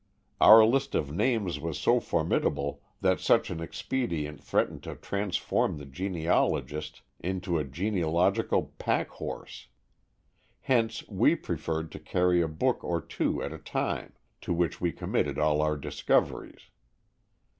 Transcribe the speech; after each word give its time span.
Our 0.39 0.65
list 0.65 0.95
of 0.95 1.11
names 1.11 1.59
was 1.59 1.77
so 1.79 1.99
formidable 1.99 2.81
that 3.01 3.19
such 3.19 3.51
an 3.51 3.59
expedient 3.59 4.41
threatened 4.43 4.81
to 4.81 4.95
transform 4.95 5.77
the 5.77 5.85
genealogist 5.85 7.03
into 7.19 7.59
a 7.59 7.63
genealogical 7.63 8.73
packhorse. 8.79 9.67
Hence 10.61 11.07
we 11.07 11.35
preferred 11.35 11.91
to 11.91 11.99
carry 11.99 12.41
a 12.41 12.47
book 12.47 12.83
or 12.83 12.99
two 12.99 13.43
at 13.43 13.53
a 13.53 13.59
time, 13.59 14.13
to 14.41 14.53
which 14.55 14.81
we 14.81 14.91
committed 14.91 15.37
all 15.37 15.61
our 15.61 15.77
discoveries. 15.77 16.71